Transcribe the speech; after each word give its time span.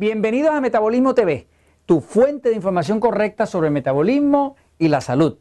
Bienvenidos 0.00 0.52
a 0.52 0.60
Metabolismo 0.60 1.12
TV, 1.12 1.48
tu 1.84 2.00
fuente 2.00 2.50
de 2.50 2.54
información 2.54 3.00
correcta 3.00 3.46
sobre 3.46 3.66
el 3.66 3.72
metabolismo 3.74 4.54
y 4.78 4.86
la 4.86 5.00
salud. 5.00 5.38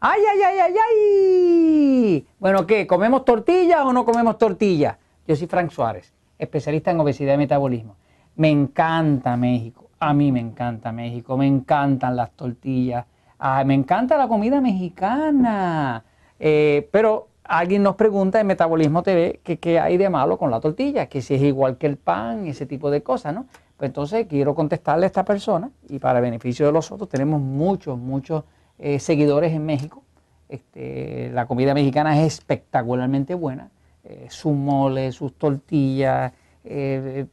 ¡Ay, 0.00 0.22
ay, 0.32 0.40
ay, 0.40 0.58
ay, 0.60 0.74
ay! 0.88 2.26
Bueno, 2.38 2.66
¿qué? 2.66 2.86
¿Comemos 2.86 3.26
tortillas 3.26 3.80
o 3.84 3.92
no 3.92 4.06
comemos 4.06 4.38
tortillas? 4.38 4.96
Yo 5.28 5.36
soy 5.36 5.46
Frank 5.46 5.72
Suárez, 5.72 6.14
especialista 6.38 6.90
en 6.90 7.00
obesidad 7.00 7.34
y 7.34 7.36
metabolismo. 7.36 7.96
Me 8.34 8.48
encanta 8.48 9.36
México, 9.36 9.90
a 10.00 10.14
mí 10.14 10.32
me 10.32 10.40
encanta 10.40 10.90
México, 10.90 11.36
me 11.36 11.46
encantan 11.46 12.16
las 12.16 12.30
tortillas, 12.30 13.04
ah, 13.38 13.62
me 13.62 13.74
encanta 13.74 14.16
la 14.16 14.26
comida 14.26 14.62
mexicana. 14.62 16.02
Eh, 16.40 16.88
pero 16.90 17.28
alguien 17.44 17.82
nos 17.82 17.96
pregunta 17.96 18.40
en 18.40 18.46
Metabolismo 18.46 19.02
TV 19.02 19.40
que 19.44 19.58
qué 19.58 19.78
hay 19.78 19.98
de 19.98 20.08
malo 20.08 20.38
con 20.38 20.50
la 20.50 20.60
tortilla, 20.60 21.10
que 21.10 21.20
si 21.20 21.34
es 21.34 21.42
igual 21.42 21.76
que 21.76 21.86
el 21.86 21.98
pan, 21.98 22.46
ese 22.46 22.64
tipo 22.64 22.90
de 22.90 23.02
cosas, 23.02 23.34
¿no? 23.34 23.44
Pues 23.82 23.88
entonces 23.88 24.28
quiero 24.28 24.54
contestarle 24.54 25.06
a 25.06 25.08
esta 25.08 25.24
persona 25.24 25.68
y 25.88 25.98
para 25.98 26.20
beneficio 26.20 26.64
de 26.64 26.70
los 26.70 26.92
otros 26.92 27.08
tenemos 27.08 27.40
muchos, 27.40 27.98
muchos 27.98 28.44
eh, 28.78 29.00
seguidores 29.00 29.52
en 29.52 29.66
México. 29.66 30.04
Este, 30.48 31.30
la 31.32 31.46
comida 31.46 31.74
mexicana 31.74 32.16
es 32.20 32.34
espectacularmente 32.34 33.34
buena. 33.34 33.72
Eh, 34.04 34.28
sus 34.30 34.52
moles, 34.52 35.16
sus 35.16 35.36
tortillas. 35.36 36.32
Eh, 36.62 37.26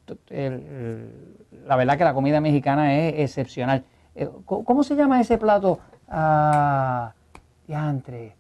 la 1.68 1.76
verdad 1.76 2.00
que 2.00 2.04
la 2.04 2.16
comida 2.16 2.42
mexicana 2.42 2.98
es 2.98 3.20
excepcional. 3.20 3.84
¿Cómo 4.44 4.82
se 4.82 4.96
llama 4.96 5.22
ese 5.22 5.38
plato? 5.38 5.78
Ah, 6.08 7.14
diantre. 7.68 8.36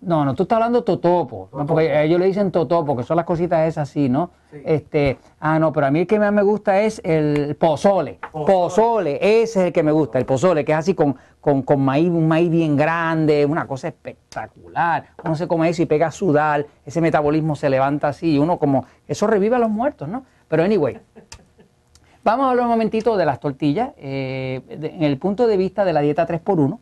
No, 0.00 0.24
no, 0.24 0.34
tú 0.34 0.44
estás 0.44 0.56
hablando 0.56 0.84
totopo, 0.84 1.50
porque 1.66 2.02
ellos 2.02 2.18
le 2.18 2.26
dicen 2.26 2.50
totopo, 2.50 2.96
que 2.96 3.02
son 3.02 3.16
las 3.16 3.26
cositas 3.26 3.68
esas 3.68 3.90
así, 3.90 4.08
¿no? 4.08 4.30
Este, 4.64 5.18
ah, 5.38 5.58
no, 5.58 5.70
pero 5.72 5.86
a 5.86 5.90
mí 5.90 6.00
el 6.00 6.06
que 6.06 6.18
más 6.18 6.32
me 6.32 6.42
gusta 6.42 6.80
es 6.80 7.00
el 7.04 7.56
pozole. 7.56 8.18
pozole. 8.32 9.18
ese 9.20 9.60
es 9.60 9.66
el 9.66 9.72
que 9.72 9.82
me 9.82 9.92
gusta, 9.92 10.18
el 10.18 10.24
pozole, 10.24 10.64
que 10.64 10.72
es 10.72 10.78
así 10.78 10.94
con, 10.94 11.16
con, 11.40 11.80
maíz, 11.80 12.08
un 12.08 12.26
maíz 12.26 12.48
bien 12.48 12.74
grande, 12.74 13.44
una 13.44 13.66
cosa 13.66 13.88
espectacular. 13.88 15.08
Uno 15.22 15.34
se 15.34 15.46
come 15.46 15.68
eso 15.68 15.82
y 15.82 15.86
pega 15.86 16.06
a 16.06 16.12
sudar, 16.12 16.66
ese 16.86 17.02
metabolismo 17.02 17.54
se 17.54 17.68
levanta 17.68 18.08
así, 18.08 18.34
y 18.34 18.38
uno 18.38 18.58
como, 18.58 18.86
eso 19.06 19.26
revive 19.26 19.56
a 19.56 19.58
los 19.58 19.70
muertos, 19.70 20.08
¿no? 20.08 20.24
Pero 20.48 20.62
anyway, 20.62 20.98
vamos 22.24 22.46
a 22.46 22.50
hablar 22.50 22.64
un 22.64 22.72
momentito 22.72 23.16
de 23.18 23.26
las 23.26 23.40
tortillas, 23.40 23.90
eh, 23.98 24.62
en 24.68 25.02
el 25.02 25.18
punto 25.18 25.46
de 25.46 25.56
vista 25.58 25.84
de 25.84 25.92
la 25.92 26.00
dieta 26.00 26.26
3x1. 26.26 26.78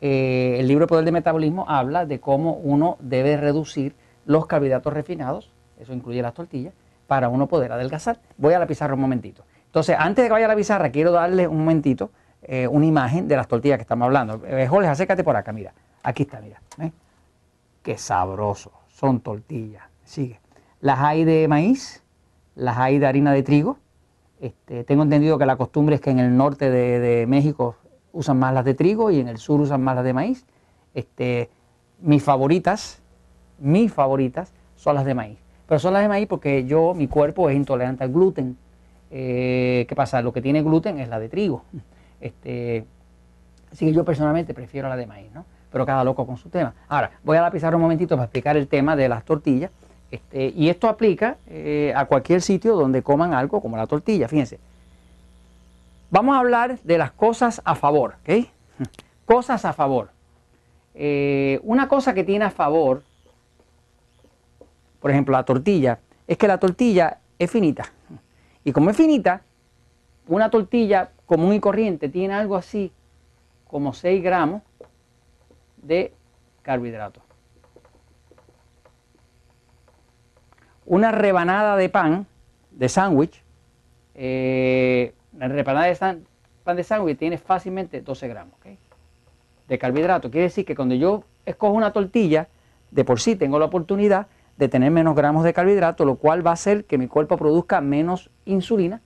Eh, 0.00 0.56
el 0.58 0.68
libro 0.68 0.86
Poder 0.86 1.04
de 1.04 1.12
Metabolismo 1.12 1.64
habla 1.68 2.04
de 2.04 2.20
cómo 2.20 2.52
uno 2.54 2.96
debe 3.00 3.36
reducir 3.36 3.94
los 4.26 4.46
carbohidratos 4.46 4.92
refinados, 4.92 5.50
eso 5.78 5.92
incluye 5.92 6.20
las 6.20 6.34
tortillas, 6.34 6.74
para 7.06 7.28
uno 7.28 7.46
poder 7.46 7.72
adelgazar. 7.72 8.18
Voy 8.36 8.54
a 8.54 8.58
la 8.58 8.66
pizarra 8.66 8.94
un 8.94 9.00
momentito. 9.00 9.44
Entonces, 9.66 9.96
antes 9.98 10.24
de 10.24 10.28
que 10.28 10.32
vaya 10.32 10.46
a 10.46 10.48
la 10.48 10.56
pizarra, 10.56 10.90
quiero 10.90 11.12
darle 11.12 11.46
un 11.46 11.58
momentito 11.58 12.10
eh, 12.42 12.66
una 12.68 12.86
imagen 12.86 13.28
de 13.28 13.36
las 13.36 13.48
tortillas 13.48 13.78
que 13.78 13.82
estamos 13.82 14.06
hablando. 14.06 14.42
Eh, 14.46 14.66
Jorge, 14.66 14.88
acércate 14.88 15.24
por 15.24 15.36
acá, 15.36 15.52
mira. 15.52 15.72
Aquí 16.02 16.24
está, 16.24 16.40
mira. 16.40 16.60
Qué 17.82 17.98
sabroso. 17.98 18.72
Son 18.88 19.20
tortillas. 19.20 19.84
Sigue. 20.04 20.40
Las 20.80 21.00
hay 21.00 21.24
de 21.24 21.48
maíz, 21.48 22.02
las 22.54 22.76
hay 22.78 22.98
de 22.98 23.06
harina 23.06 23.32
de 23.32 23.42
trigo. 23.42 23.78
Este, 24.40 24.84
tengo 24.84 25.02
entendido 25.02 25.38
que 25.38 25.46
la 25.46 25.56
costumbre 25.56 25.94
es 25.94 26.00
que 26.00 26.10
en 26.10 26.18
el 26.18 26.36
norte 26.36 26.70
de 26.70 27.26
México 27.26 27.76
usan 28.16 28.38
más 28.38 28.54
las 28.54 28.64
de 28.64 28.74
trigo 28.74 29.10
y 29.10 29.20
en 29.20 29.28
el 29.28 29.38
sur 29.38 29.60
usan 29.60 29.82
más 29.82 29.94
las 29.94 30.04
de 30.04 30.12
maíz. 30.12 30.46
Este, 30.94 31.50
mis 32.00 32.22
favoritas, 32.22 33.00
mis 33.58 33.92
favoritas 33.92 34.52
son 34.74 34.94
las 34.94 35.04
de 35.04 35.14
maíz. 35.14 35.38
Pero 35.68 35.78
son 35.78 35.92
las 35.92 36.02
de 36.02 36.08
maíz 36.08 36.26
porque 36.26 36.64
yo, 36.64 36.94
mi 36.94 37.08
cuerpo 37.08 37.50
es 37.50 37.56
intolerante 37.56 38.04
al 38.04 38.12
gluten. 38.12 38.56
Eh, 39.10 39.84
¿Qué 39.88 39.94
pasa? 39.94 40.22
Lo 40.22 40.32
que 40.32 40.40
tiene 40.40 40.62
gluten 40.62 40.98
es 40.98 41.08
la 41.08 41.20
de 41.20 41.28
trigo. 41.28 41.62
Este, 42.20 42.86
así 43.70 43.84
que 43.84 43.92
yo 43.92 44.04
personalmente 44.04 44.54
prefiero 44.54 44.88
la 44.88 44.96
de 44.96 45.06
maíz, 45.06 45.30
¿no? 45.34 45.44
Pero 45.70 45.84
cada 45.84 46.02
loco 46.02 46.26
con 46.26 46.38
su 46.38 46.48
tema. 46.48 46.72
Ahora, 46.88 47.10
voy 47.22 47.36
a 47.36 47.42
la 47.42 47.50
pizarra 47.50 47.76
un 47.76 47.82
momentito 47.82 48.16
para 48.16 48.24
explicar 48.24 48.56
el 48.56 48.68
tema 48.68 48.96
de 48.96 49.08
las 49.08 49.24
tortillas. 49.24 49.70
Este, 50.10 50.48
y 50.56 50.70
esto 50.70 50.88
aplica 50.88 51.36
eh, 51.46 51.92
a 51.94 52.06
cualquier 52.06 52.40
sitio 52.40 52.76
donde 52.76 53.02
coman 53.02 53.34
algo 53.34 53.60
como 53.60 53.76
la 53.76 53.86
tortilla. 53.86 54.28
Fíjense, 54.28 54.58
Vamos 56.10 56.36
a 56.36 56.38
hablar 56.38 56.78
de 56.80 56.98
las 56.98 57.10
cosas 57.12 57.60
a 57.64 57.74
favor, 57.74 58.16
¿ok? 58.22 58.46
Cosas 59.24 59.64
a 59.64 59.72
favor. 59.72 60.10
Eh, 60.94 61.60
una 61.64 61.88
cosa 61.88 62.14
que 62.14 62.24
tiene 62.24 62.44
a 62.44 62.50
favor, 62.50 63.02
por 65.00 65.10
ejemplo, 65.10 65.32
la 65.32 65.44
tortilla, 65.44 65.98
es 66.26 66.38
que 66.38 66.48
la 66.48 66.58
tortilla 66.58 67.18
es 67.38 67.50
finita. 67.50 67.92
Y 68.64 68.72
como 68.72 68.90
es 68.90 68.96
finita, 68.96 69.42
una 70.28 70.50
tortilla 70.50 71.10
común 71.26 71.54
y 71.54 71.60
corriente 71.60 72.08
tiene 72.08 72.34
algo 72.34 72.56
así 72.56 72.92
como 73.66 73.92
6 73.92 74.22
gramos 74.22 74.62
de 75.76 76.14
carbohidratos. 76.62 77.22
Una 80.84 81.10
rebanada 81.10 81.76
de 81.76 81.88
pan, 81.88 82.26
de 82.70 82.88
sándwich, 82.88 83.42
eh, 84.14 85.05
la 85.48 85.54
repanada 85.54 85.86
de 85.86 85.96
pan 86.64 86.76
de 86.76 86.84
sándwich 86.84 87.18
tiene 87.18 87.38
fácilmente 87.38 88.00
12 88.00 88.28
gramos 88.28 88.54
de 89.68 89.78
carbohidrato. 89.78 90.30
Quiere 90.30 90.44
decir 90.44 90.64
que 90.64 90.74
cuando 90.74 90.94
yo 90.94 91.24
escojo 91.44 91.74
una 91.74 91.92
tortilla, 91.92 92.48
de 92.90 93.04
por 93.04 93.20
sí 93.20 93.36
tengo 93.36 93.58
la 93.58 93.66
oportunidad 93.66 94.28
de 94.56 94.68
tener 94.68 94.90
menos 94.90 95.14
gramos 95.14 95.44
de 95.44 95.52
carbohidrato, 95.52 96.04
lo 96.04 96.16
cual 96.16 96.46
va 96.46 96.50
a 96.50 96.54
hacer 96.54 96.84
que 96.84 96.98
mi 96.98 97.08
cuerpo 97.08 97.36
produzca 97.36 97.80
menos 97.80 98.30
insulina, 98.44 99.02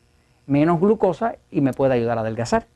menos 0.46 0.80
glucosa 0.80 1.36
y 1.50 1.60
me 1.60 1.72
pueda 1.72 1.94
ayudar 1.94 2.18
a 2.18 2.20
adelgazar. 2.20 2.66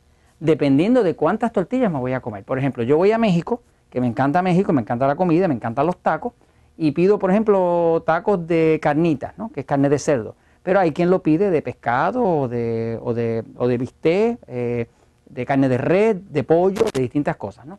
Dependiendo 0.41 1.03
de 1.03 1.15
cuántas 1.15 1.53
tortillas 1.53 1.93
me 1.93 1.99
voy 1.99 2.13
a 2.13 2.21
comer. 2.21 2.45
Por 2.45 2.59
ejemplo, 2.59 2.83
yo 2.83 2.97
voy 2.97 3.13
a 3.13 3.19
México, 3.19 3.63
que 3.91 4.01
me 4.01 4.07
encanta 4.07 4.43
México, 4.43 4.73
me 4.73 4.81
encanta 4.81 5.07
la 5.07 5.15
comida, 5.15 5.47
me 5.47 5.55
encantan 5.55 5.87
los 5.87 5.99
tacos, 5.99 6.33
y 6.77 6.91
pido, 6.91 7.21
por 7.21 7.31
ejemplo, 7.31 8.03
tacos 8.05 8.47
de 8.47 8.81
carnitas, 8.83 9.39
¿no? 9.39 9.53
que 9.53 9.61
es 9.61 9.67
carne 9.67 9.89
de 9.89 9.99
cerdo 9.99 10.35
pero 10.65 10.81
hay 10.81 10.93
quien 10.93 11.11
lo 11.11 11.23
pide 11.23 11.51
de 11.51 11.61
pescado 11.61 12.25
o 12.25 12.49
de, 12.49 12.99
o 13.03 13.13
de, 13.13 13.45
o 13.59 13.69
de 13.69 13.79
bistec, 13.79 14.39
eh, 14.47 14.89
de 15.27 15.47
carne 15.47 15.69
de 15.69 15.77
red, 15.77 16.17
de 16.17 16.43
pollo, 16.43 16.87
de 16.93 17.03
distintas 17.03 17.37
cosas. 17.37 17.67
¿no? 17.67 17.79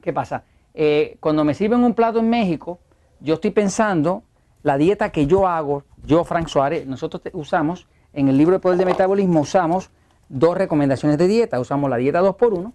¿Qué 0.00 0.12
pasa? 0.12 0.44
Eh, 0.74 1.16
cuando 1.18 1.44
me 1.44 1.54
sirven 1.54 1.82
un 1.82 1.94
plato 1.94 2.20
en 2.20 2.30
México, 2.30 2.78
yo 3.18 3.34
estoy 3.34 3.50
pensando 3.50 4.22
la 4.62 4.78
dieta 4.78 5.10
que 5.10 5.26
yo 5.26 5.48
hago, 5.48 5.82
yo, 6.06 6.22
Frank 6.22 6.46
Suárez, 6.46 6.86
nosotros 6.86 7.20
usamos, 7.32 7.88
en 8.12 8.28
el 8.28 8.38
libro 8.38 8.54
de 8.54 8.60
Poder 8.60 8.78
de 8.78 8.84
Metabolismo, 8.84 9.40
usamos 9.40 9.90
dos 10.28 10.56
recomendaciones 10.56 11.18
de 11.18 11.26
dieta. 11.26 11.58
Usamos 11.58 11.90
la 11.90 11.96
dieta 11.96 12.22
2x1, 12.22 12.72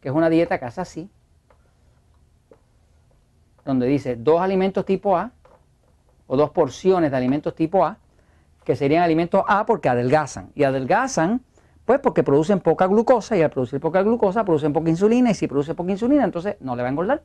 que 0.00 0.08
es 0.08 0.14
una 0.14 0.30
dieta 0.30 0.58
que 0.58 0.64
hace 0.64 0.80
así, 0.80 1.10
donde 3.66 3.86
dice 3.86 4.16
dos 4.16 4.40
alimentos 4.40 4.86
tipo 4.86 5.14
A, 5.14 5.32
o 6.26 6.36
dos 6.38 6.50
porciones 6.50 7.10
de 7.10 7.16
alimentos 7.18 7.54
tipo 7.54 7.84
A, 7.84 7.98
que 8.66 8.74
serían 8.74 9.04
alimentos 9.04 9.44
A 9.46 9.64
porque 9.64 9.88
adelgazan. 9.88 10.50
Y 10.56 10.64
adelgazan, 10.64 11.40
pues 11.84 12.00
porque 12.00 12.24
producen 12.24 12.58
poca 12.58 12.88
glucosa 12.88 13.36
y 13.36 13.42
al 13.42 13.50
producir 13.50 13.80
poca 13.80 14.02
glucosa 14.02 14.44
producen 14.44 14.72
poca 14.72 14.90
insulina 14.90 15.30
y 15.30 15.34
si 15.34 15.46
produce 15.46 15.74
poca 15.74 15.92
insulina 15.92 16.24
entonces 16.24 16.56
no 16.60 16.74
le 16.74 16.82
va 16.82 16.88
a 16.88 16.90
engordar. 16.90 17.22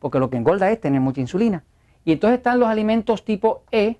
Porque 0.00 0.18
lo 0.18 0.28
que 0.28 0.36
engorda 0.36 0.70
es 0.72 0.80
tener 0.80 1.00
mucha 1.00 1.20
insulina. 1.20 1.62
Y 2.04 2.12
entonces 2.12 2.38
están 2.38 2.58
los 2.58 2.68
alimentos 2.68 3.24
tipo 3.24 3.62
E, 3.70 3.98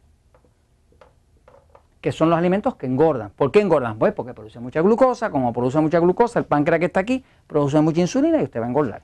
que 2.00 2.10
son 2.10 2.30
los 2.30 2.38
alimentos 2.38 2.74
que 2.74 2.86
engordan. 2.86 3.30
¿Por 3.30 3.52
qué 3.52 3.60
engordan? 3.60 3.96
Pues 3.96 4.12
porque 4.12 4.34
producen 4.34 4.64
mucha 4.64 4.80
glucosa, 4.80 5.30
como 5.30 5.52
produce 5.52 5.80
mucha 5.80 6.00
glucosa, 6.00 6.40
el 6.40 6.46
páncreas 6.46 6.80
que 6.80 6.86
está 6.86 7.00
aquí 7.00 7.24
produce 7.46 7.80
mucha 7.80 8.00
insulina 8.00 8.40
y 8.40 8.44
usted 8.44 8.60
va 8.60 8.66
a 8.66 8.68
engordar. 8.68 9.02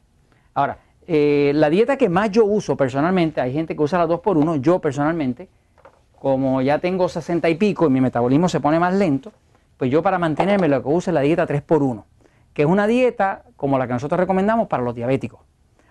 Ahora, 0.53 0.79
eh, 1.07 1.53
la 1.55 1.71
dieta 1.71 1.97
que 1.97 2.09
más 2.09 2.33
yo 2.33 2.45
uso 2.45 2.77
personalmente, 2.77 3.41
hay 3.41 3.53
gente 3.53 3.77
que 3.77 3.83
usa 3.83 4.01
la 4.01 4.07
2 4.09 4.19
por 4.19 4.37
1 4.37 4.57
yo 4.57 4.81
personalmente, 4.81 5.49
como 6.23 6.63
ya 6.63 6.79
tengo 6.79 7.09
60 7.09 7.49
y 7.49 7.57
pico 7.57 7.89
y 7.89 7.91
mi 7.91 8.01
metabolismo 8.01 8.49
se 8.49 8.61
pone 8.61 8.79
más 8.79 8.95
lento, 8.95 9.33
pues 9.77 9.91
yo 9.91 10.05
para 10.05 10.21
mantenerme 10.21 10.69
lo 10.69 10.81
que 10.81 10.89
uso 10.89 11.11
es 11.11 11.15
la 11.15 11.21
dieta 11.21 11.49
3x1, 11.49 12.05
que 12.55 12.63
es 12.63 12.69
una 12.69 12.87
dieta 12.87 13.43
como 13.57 13.77
la 13.77 13.89
que 13.89 13.95
nosotros 13.95 14.21
recomendamos 14.21 14.69
para 14.69 14.85
los 14.85 14.95
diabéticos. 14.95 15.41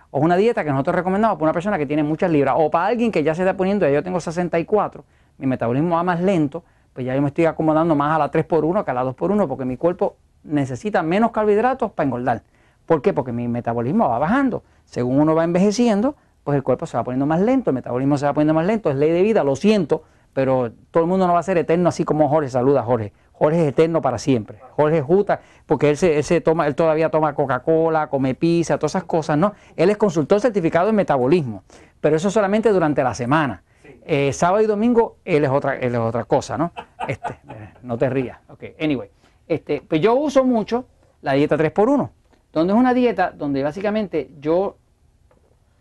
O 0.09 0.19
es 0.19 0.23
una 0.23 0.37
dieta 0.37 0.63
que 0.63 0.69
nosotros 0.69 0.95
recomendamos 0.95 1.35
para 1.35 1.43
una 1.43 1.51
persona 1.51 1.77
que 1.77 1.85
tiene 1.85 2.03
muchas 2.03 2.31
libras, 2.31 2.55
o 2.57 2.71
para 2.71 2.85
alguien 2.85 3.11
que 3.11 3.23
ya 3.23 3.35
se 3.35 3.41
está 3.41 3.57
poniendo, 3.57 3.85
ya 3.85 3.91
yo 3.91 4.03
tengo 4.03 4.21
64, 4.21 5.03
mi 5.37 5.47
metabolismo 5.47 5.95
va 5.95 6.03
más 6.03 6.21
lento, 6.21 6.63
pues 6.93 7.05
ya 7.05 7.13
yo 7.13 7.21
me 7.21 7.27
estoy 7.27 7.43
acomodando 7.43 7.93
más 7.95 8.15
a 8.15 8.19
la 8.19 8.31
3x1 8.31 8.85
que 8.85 8.91
a 8.91 8.93
la 8.93 9.03
2x1, 9.03 9.49
porque 9.49 9.65
mi 9.65 9.75
cuerpo 9.75 10.15
necesita 10.45 11.03
menos 11.03 11.31
carbohidratos 11.31 11.91
para 11.91 12.05
engordar. 12.07 12.43
¿Por 12.85 13.01
qué? 13.01 13.11
Porque 13.11 13.33
mi 13.33 13.49
metabolismo 13.49 14.07
va 14.07 14.17
bajando. 14.17 14.63
Según 14.85 15.19
uno 15.19 15.35
va 15.35 15.43
envejeciendo, 15.43 16.15
pues 16.45 16.55
el 16.55 16.63
cuerpo 16.63 16.85
se 16.85 16.95
va 16.95 17.03
poniendo 17.03 17.25
más 17.25 17.41
lento, 17.41 17.71
el 17.71 17.73
metabolismo 17.73 18.17
se 18.17 18.27
va 18.27 18.33
poniendo 18.33 18.53
más 18.53 18.65
lento, 18.65 18.89
es 18.89 18.95
ley 18.95 19.11
de 19.11 19.23
vida, 19.23 19.43
lo 19.43 19.57
siento, 19.57 20.03
pero 20.33 20.71
todo 20.91 21.03
el 21.03 21.09
mundo 21.09 21.27
no 21.27 21.33
va 21.33 21.39
a 21.39 21.43
ser 21.43 21.57
eterno 21.57 21.89
así 21.89 22.03
como 22.03 22.29
Jorge. 22.29 22.49
Saluda 22.49 22.83
Jorge. 22.83 23.13
Jorge 23.33 23.61
es 23.61 23.67
eterno 23.69 24.01
para 24.01 24.17
siempre. 24.17 24.59
Jorge 24.75 24.99
es 24.99 25.03
justa 25.03 25.41
porque 25.65 25.89
él, 25.89 25.97
se, 25.97 26.41
toma, 26.41 26.67
él 26.67 26.75
todavía 26.75 27.09
toma 27.09 27.33
Coca-Cola, 27.33 28.07
come 28.07 28.35
pizza, 28.35 28.77
todas 28.77 28.91
esas 28.91 29.05
cosas, 29.05 29.37
¿no? 29.37 29.53
Él 29.75 29.89
es 29.89 29.97
consultor 29.97 30.39
certificado 30.39 30.89
en 30.89 30.95
metabolismo, 30.95 31.63
pero 31.99 32.15
eso 32.15 32.29
solamente 32.29 32.69
durante 32.69 33.03
la 33.03 33.15
semana. 33.15 33.63
Eh, 34.03 34.31
sábado 34.33 34.63
y 34.63 34.67
domingo 34.67 35.17
él 35.25 35.43
es 35.43 35.49
otra, 35.49 35.75
él 35.75 35.93
es 35.93 35.99
otra 35.99 36.23
cosa, 36.25 36.57
¿no? 36.57 36.71
Este, 37.07 37.31
eh, 37.49 37.73
no 37.81 37.97
te 37.97 38.09
rías. 38.09 38.37
Ok, 38.47 38.63
anyway. 38.79 39.09
Este, 39.47 39.81
pues 39.81 40.01
yo 40.01 40.15
uso 40.15 40.43
mucho 40.43 40.85
la 41.21 41.33
dieta 41.33 41.57
3x1, 41.57 42.09
donde 42.53 42.73
es 42.73 42.79
una 42.79 42.93
dieta 42.93 43.31
donde 43.31 43.63
básicamente 43.63 44.29
yo 44.39 44.77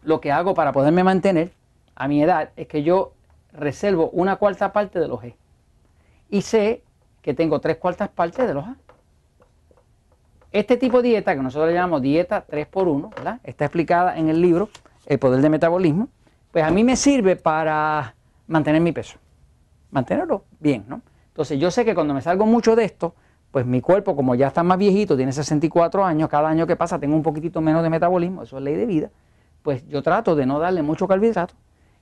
lo 0.02 0.20
que 0.20 0.32
hago 0.32 0.55
para 0.55 0.73
poderme 0.73 1.05
mantener 1.05 1.52
a 1.94 2.08
mi 2.08 2.23
edad 2.23 2.50
es 2.56 2.67
que 2.67 2.82
yo 2.82 3.12
reservo 3.52 4.11
una 4.11 4.37
cuarta 4.37 4.73
parte 4.73 4.99
de 4.99 5.08
los 5.08 5.20
G. 5.20 5.35
Y 6.29 6.43
sé 6.43 6.82
que 7.23 7.35
tengo 7.35 7.61
tres 7.61 7.76
cuartas 7.76 8.08
partes 8.08 8.47
de 8.47 8.55
los 8.55 8.64
A. 8.64 8.76
Este 10.52 10.76
tipo 10.76 11.02
de 11.02 11.11
dieta, 11.11 11.35
que 11.35 11.43
nosotros 11.43 11.69
le 11.69 11.75
llamamos 11.75 12.02
dieta 12.02 12.44
3x1, 12.47 13.14
¿verdad? 13.14 13.41
está 13.44 13.67
explicada 13.67 14.17
en 14.17 14.29
el 14.29 14.41
libro 14.41 14.69
El 15.06 15.19
Poder 15.19 15.41
del 15.41 15.50
Metabolismo, 15.50 16.08
pues 16.50 16.64
a 16.64 16.70
mí 16.70 16.82
me 16.82 16.97
sirve 16.97 17.37
para 17.37 18.17
mantener 18.49 18.81
mi 18.81 18.91
peso, 18.91 19.19
mantenerlo 19.93 20.44
bien, 20.58 20.85
¿no? 20.88 21.02
Entonces 21.29 21.61
yo 21.61 21.70
sé 21.70 21.85
que 21.85 21.94
cuando 21.94 22.14
me 22.14 22.20
salgo 22.20 22.47
mucho 22.47 22.75
de 22.75 22.85
esto, 22.85 23.14
pues 23.52 23.64
mi 23.64 23.81
cuerpo, 23.81 24.17
como 24.17 24.35
ya 24.35 24.49
está 24.49 24.64
más 24.64 24.76
viejito, 24.76 25.17
tiene 25.17 25.32
64 25.32 26.05
años, 26.05 26.29
cada 26.29 26.49
año 26.49 26.67
que 26.67 26.75
pasa 26.75 26.99
tengo 26.99 27.14
un 27.14 27.23
poquitito 27.23 27.61
menos 27.61 27.85
de 27.85 27.91
metabolismo, 27.91 28.43
eso 28.43 28.58
es 28.58 28.64
ley 28.64 28.75
de 28.75 28.87
vida, 28.87 29.11
pues 29.62 29.87
yo 29.87 30.02
trato 30.02 30.35
de 30.35 30.47
no 30.47 30.58
darle 30.58 30.82
mucho 30.82 31.06
carbohidrato 31.06 31.55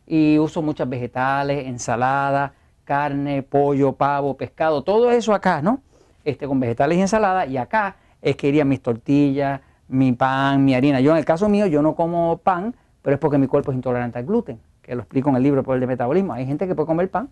y 0.08 0.38
uso 0.38 0.62
muchas 0.62 0.88
vegetales, 0.88 1.66
ensaladas, 1.66 2.52
carne, 2.84 3.42
pollo, 3.42 3.92
pavo, 3.92 4.36
pescado, 4.36 4.82
todo 4.82 5.10
eso 5.10 5.34
acá, 5.34 5.60
¿no? 5.60 5.82
Este, 6.24 6.48
con 6.48 6.58
vegetales 6.58 6.96
y 6.96 7.02
ensalada, 7.02 7.46
y 7.46 7.58
acá 7.58 7.96
es 8.22 8.34
que 8.36 8.48
irían 8.48 8.68
mis 8.68 8.82
tortillas, 8.82 9.60
mi 9.88 10.12
pan, 10.12 10.64
mi 10.64 10.74
harina. 10.74 11.00
Yo 11.00 11.12
en 11.12 11.18
el 11.18 11.26
caso 11.26 11.48
mío, 11.50 11.66
yo 11.66 11.82
no 11.82 11.94
como 11.94 12.38
pan, 12.38 12.74
pero 13.02 13.14
es 13.14 13.20
porque 13.20 13.36
mi 13.36 13.46
cuerpo 13.46 13.70
es 13.70 13.76
intolerante 13.76 14.18
al 14.18 14.24
gluten, 14.24 14.58
que 14.80 14.94
lo 14.94 15.02
explico 15.02 15.28
en 15.28 15.36
el 15.36 15.42
libro 15.42 15.62
por 15.62 15.74
el 15.74 15.80
de 15.80 15.86
metabolismo. 15.86 16.32
Hay 16.32 16.46
gente 16.46 16.66
que 16.66 16.74
puede 16.74 16.86
comer 16.86 17.10
pan 17.10 17.28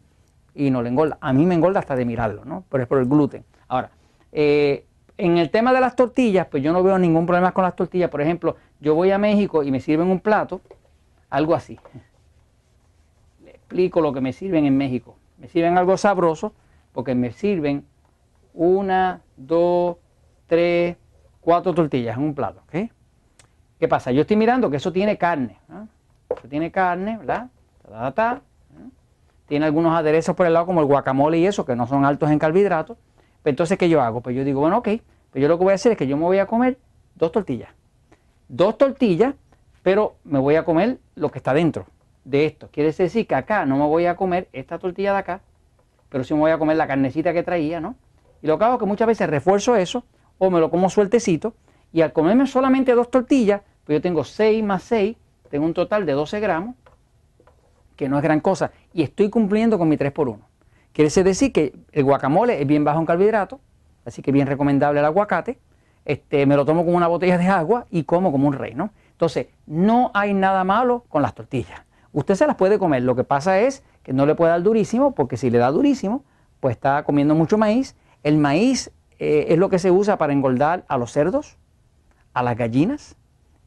y 0.55 0.71
no 0.71 0.83
le 0.83 0.91
engorda. 0.91 1.17
A 1.21 1.33
mí 1.33 1.47
me 1.47 1.55
engorda 1.55 1.81
hasta 1.81 1.97
de 1.97 2.05
mirarlo, 2.05 2.45
¿no? 2.45 2.65
Pero 2.69 2.83
es 2.83 2.89
por 2.89 2.99
el 2.99 3.07
gluten. 3.07 3.45
Ahora, 3.69 3.91
eh, 4.33 4.85
en 5.17 5.39
el 5.39 5.51
tema 5.51 5.73
de 5.73 5.81
las 5.81 5.97
tortillas, 5.97 6.47
pues 6.51 6.63
yo 6.63 6.73
no 6.75 6.83
veo 6.83 6.99
ningún 6.99 7.25
problema 7.25 7.53
con 7.53 7.65
las 7.65 7.75
tortillas. 7.75 8.11
Por 8.11 8.21
ejemplo, 8.21 8.57
yo 8.81 8.95
voy 8.95 9.11
a 9.11 9.19
México 9.19 9.63
y 9.63 9.71
me 9.71 9.81
sirven 9.81 10.09
un 10.09 10.21
plato, 10.21 10.61
algo 11.31 11.55
así. 11.55 11.79
Explico 13.67 14.01
lo 14.01 14.13
que 14.13 14.21
me 14.21 14.33
sirven 14.33 14.65
en 14.65 14.77
México. 14.77 15.17
Me 15.39 15.49
sirven 15.49 15.77
algo 15.77 15.97
sabroso 15.97 16.53
porque 16.93 17.17
me 17.17 17.33
sirven 17.33 17.85
una, 18.55 19.23
dos, 19.37 19.97
tres, 20.47 20.97
cuatro 21.41 21.75
tortillas 21.75 22.17
en 22.17 22.23
un 22.23 22.35
plato. 22.35 22.63
¿Qué 22.71 23.89
pasa? 23.89 24.13
Yo 24.13 24.21
estoy 24.21 24.37
mirando 24.37 24.71
que 24.71 24.77
eso 24.77 24.93
tiene 24.93 25.19
carne. 25.19 25.59
Eso 26.31 26.49
tiene 26.49 26.71
carne, 26.71 27.19
¿verdad? 27.19 27.49
Tiene 29.49 29.67
algunos 29.67 29.97
aderezos 29.97 30.37
por 30.37 30.47
el 30.47 30.53
lado 30.53 30.67
como 30.67 30.81
el 30.81 30.87
guacamole 30.87 31.39
y 31.39 31.47
eso, 31.47 31.67
que 31.67 31.75
no 31.75 31.89
son 31.89 32.05
altos 32.05 32.31
en 32.31 32.39
carbohidratos. 32.39 32.97
Pero 33.43 33.51
entonces, 33.51 33.77
¿qué 33.77 33.89
yo 33.89 34.01
hago? 34.01 34.21
Pues 34.21 34.37
yo 34.37 34.45
digo, 34.45 34.61
bueno, 34.61 34.79
ok, 34.79 34.89
pues 35.33 35.43
yo 35.43 35.49
lo 35.49 35.59
que 35.59 35.65
voy 35.65 35.73
a 35.73 35.75
hacer 35.75 35.91
es 35.91 35.99
que 35.99 36.07
yo 36.07 36.17
me 36.17 36.23
voy 36.23 36.39
a 36.39 36.47
comer 36.47 36.79
dos 37.17 37.33
tortillas. 37.33 37.71
Dos 38.47 38.79
tortillas, 38.79 39.35
pero 39.83 40.15
me 40.23 40.39
voy 40.39 40.55
a 40.55 40.65
comer 40.65 41.01
lo 41.17 41.33
que 41.33 41.39
está 41.39 41.53
dentro 41.53 41.87
de 42.27 42.45
esto. 42.45 42.69
Quiere 42.71 42.93
decir 42.93 43.27
que 43.27 43.35
acá 43.35 43.65
no 43.65 43.79
me 43.79 43.85
voy 43.85 44.07
a 44.07 44.17
comer 44.17 44.49
esta 44.53 44.79
tortilla 44.79 45.13
de 45.13 45.19
acá, 45.19 45.41
pero 46.09 46.25
sí 46.25 46.35
me 46.35 46.41
voy 46.41 46.51
a 46.51 46.59
comer 46.59 46.77
la 46.77 46.87
carnecita 46.87 47.33
que 47.33 47.43
traía, 47.43 47.81
¿no? 47.81 47.95
Y 48.43 48.47
lo 48.49 48.59
que 48.59 48.65
hago 48.65 48.75
es 48.75 48.81
que 48.81 48.87
muchas 48.87 49.07
veces 49.07 49.31
refuerzo 49.31 49.77
eso 49.77 50.05
o 50.39 50.51
me 50.51 50.61
lo 50.61 50.71
como 50.71 50.91
sueltecito 50.91 51.55
y 51.93 52.03
al 52.03 52.13
comerme 52.13 52.47
solamente 52.47 52.93
dos 52.93 53.11
tortillas, 53.11 53.63
pues 53.85 53.97
yo 53.97 54.03
tengo 54.03 54.25
6 54.25 54.63
más 54.65 54.83
6, 54.83 55.17
tengo 55.51 55.65
un 55.65 55.73
total 55.73 56.05
de 56.05 56.13
12 56.13 56.41
gramos, 56.41 56.75
que 57.95 58.09
no 58.09 58.17
es 58.19 58.23
gran 58.23 58.41
cosa, 58.41 58.73
y 58.93 59.03
estoy 59.03 59.31
cumpliendo 59.31 59.79
con 59.79 59.89
mi 59.89 59.97
3 59.97 60.13
por 60.13 60.29
1. 60.29 60.41
Quiere 60.93 61.11
decir 61.23 61.53
que 61.53 61.75
el 61.93 62.05
guacamole 62.05 62.61
es 62.61 62.67
bien 62.67 62.85
bajo 62.85 62.99
en 62.99 63.07
carbohidratos, 63.07 63.61
así 64.05 64.21
que 64.21 64.33
bien 64.33 64.47
recomendable 64.47 65.01
el 65.01 65.07
aguacate. 65.07 65.59
Este, 66.05 66.47
me 66.47 66.57
lo 66.57 66.65
tomo 66.65 66.85
con 66.85 66.95
una 66.95 67.07
botella 67.07 67.37
de 67.37 67.49
agua 67.49 67.87
y 67.91 68.05
como 68.05 68.31
como 68.33 68.47
un 68.47 68.55
rey, 68.55 68.75
¿no? 68.75 68.91
Entonces, 69.11 69.49
no 69.67 70.11
hay 70.15 70.35
nada 70.35 70.63
malo 70.63 71.05
con 71.09 71.23
las 71.23 71.35
tortillas. 71.35 71.86
Usted 72.17 72.35
se 72.35 72.47
las 72.47 72.57
puede 72.57 72.79
comer, 72.79 73.03
lo 73.03 73.15
que 73.15 73.25
pasa 73.25 73.61
es 73.61 73.83
que 74.03 74.15
no 74.15 74.25
le 74.25 74.35
puede 74.35 74.51
dar 74.51 74.63
durísimo, 74.63 75.15
porque 75.15 75.37
si 75.37 75.51
le 75.51 75.59
da 75.59 75.71
durísimo, 75.71 76.25
pues 76.61 76.75
está 76.75 77.03
comiendo 77.03 77.35
mucho 77.35 77.59
maíz. 77.59 77.95
El 78.23 78.39
maíz 78.39 78.91
eh, 79.19 79.49
es 79.51 79.59
lo 79.59 79.69
que 79.69 79.79
se 79.79 79.91
usa 79.91 80.17
para 80.17 80.33
engordar 80.33 80.87
a 80.89 80.97
los 80.97 81.13
cerdos, 81.13 81.59
a 82.33 82.43
las 82.43 82.57
gallinas 82.57 83.17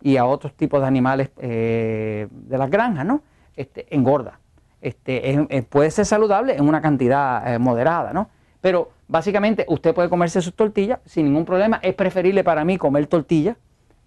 y 0.01 0.17
a 0.17 0.25
otros 0.25 0.55
tipos 0.55 0.81
de 0.81 0.87
animales 0.87 1.29
eh, 1.37 2.27
de 2.31 2.57
las 2.57 2.71
granjas, 2.71 3.05
¿no? 3.05 3.21
Este, 3.55 3.85
engorda. 3.95 4.39
Este, 4.81 5.47
puede 5.69 5.91
ser 5.91 6.07
saludable 6.07 6.55
en 6.55 6.67
una 6.67 6.81
cantidad 6.81 7.53
eh, 7.53 7.59
moderada, 7.59 8.13
¿no? 8.13 8.31
Pero 8.61 8.89
básicamente 9.07 9.63
usted 9.69 9.93
puede 9.93 10.09
comerse 10.09 10.41
sus 10.41 10.55
tortillas 10.55 11.01
sin 11.05 11.25
ningún 11.25 11.45
problema. 11.45 11.79
Es 11.83 11.93
preferible 11.93 12.43
para 12.43 12.65
mí 12.65 12.79
comer 12.79 13.05
tortilla 13.05 13.57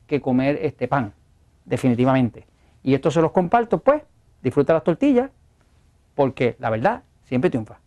que 0.08 0.20
comer 0.20 0.58
este 0.62 0.88
pan, 0.88 1.12
definitivamente. 1.64 2.44
Y 2.82 2.94
esto 2.94 3.08
se 3.12 3.20
los 3.20 3.30
comparto, 3.30 3.78
pues, 3.78 4.02
disfruta 4.42 4.72
las 4.72 4.84
tortillas, 4.84 5.30
porque 6.14 6.56
la 6.58 6.70
verdad 6.70 7.02
siempre 7.24 7.50
triunfa. 7.50 7.81